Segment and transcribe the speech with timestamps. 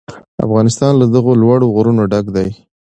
[0.45, 2.49] افغانستان له دغو لوړو غرونو ډک دی.